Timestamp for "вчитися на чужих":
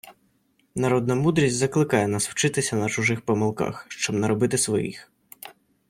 2.29-3.21